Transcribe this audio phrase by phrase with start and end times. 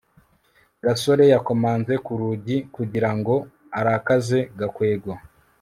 [0.83, 3.35] gasore yakomanze ku rugi kugira ngo
[3.79, 5.11] arakaze gakwego